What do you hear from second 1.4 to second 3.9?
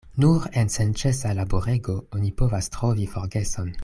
laborego oni povas trovi forgeson.